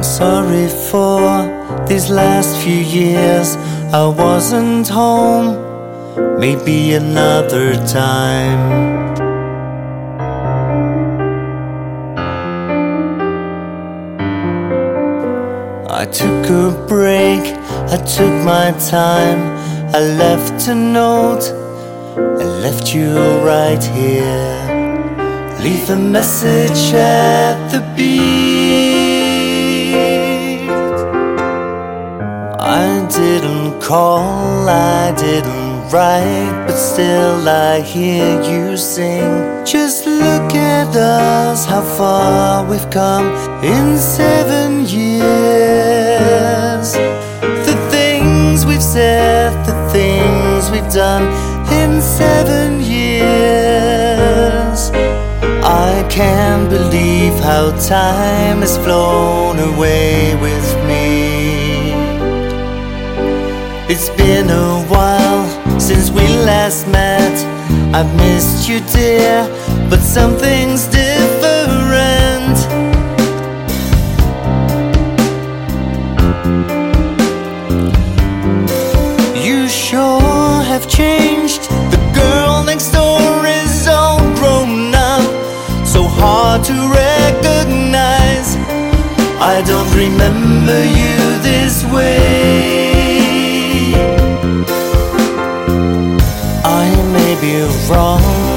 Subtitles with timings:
[0.00, 3.56] I'm sorry for these last few years
[3.92, 5.48] I wasn't home.
[6.40, 8.60] Maybe another time.
[15.90, 17.42] I took a break,
[17.92, 19.40] I took my time,
[19.94, 21.44] I left a note,
[22.16, 25.58] I left you right here.
[25.60, 28.59] Leave a message at the beat.
[33.90, 39.64] Didn't I didn't write, but still I hear you sing.
[39.64, 43.26] Just look at us, how far we've come
[43.64, 46.92] in seven years.
[47.66, 51.24] The things we've said, the things we've done
[51.72, 53.00] in seven years.
[55.62, 60.36] I can't believe how time has flown away
[63.92, 67.34] It's been a while since we last met.
[67.92, 69.42] I've missed you, dear,
[69.90, 72.56] but something's different.
[79.34, 81.62] You sure have changed.
[81.90, 85.26] The girl next door is all grown up,
[85.84, 88.54] so hard to recognize.
[89.40, 92.89] I don't remember you this way.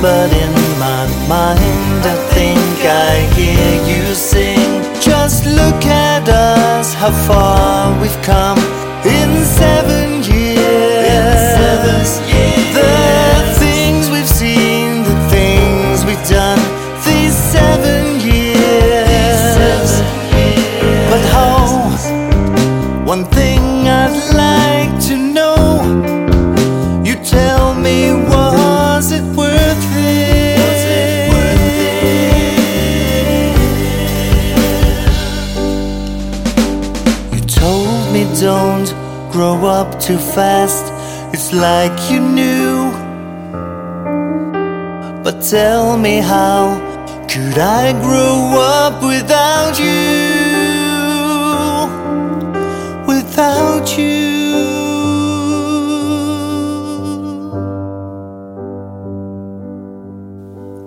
[0.00, 4.82] But in my mind, I think I hear you sing.
[5.00, 8.58] Just look at us, how far we've come
[9.04, 9.44] in
[38.40, 38.88] don't
[39.32, 40.84] grow up too fast.
[41.34, 42.90] It's like you knew.
[45.22, 46.78] But tell me how
[47.28, 50.48] could I grow up without you?
[53.06, 54.38] Without you.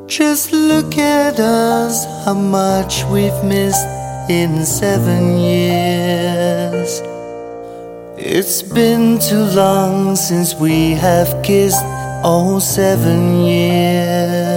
[0.07, 3.87] Just look at us, how much we've missed
[4.29, 7.01] in seven years.
[8.23, 11.81] It's been too long since we have kissed,
[12.23, 14.50] oh, seven years.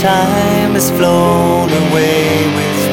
[0.00, 2.83] time has flown away with